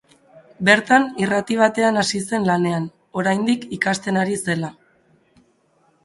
[0.67, 2.87] Bertan irrati batean hasi zen lanean,
[3.21, 4.71] oraindik ikasten ari zela.